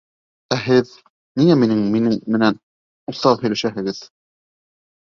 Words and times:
Ә 0.55 0.55
һеҙ... 0.61 0.93
ниңә 1.41 1.59
минең 1.65 1.83
минең 1.97 2.17
менән 2.37 2.59
уҫал 3.15 3.41
һөйләшәһегеҙ? 3.45 4.07